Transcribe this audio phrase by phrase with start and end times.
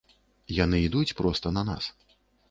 [0.59, 1.91] Яны ідуць проста на нас.